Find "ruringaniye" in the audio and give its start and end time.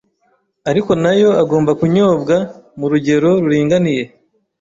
3.43-4.03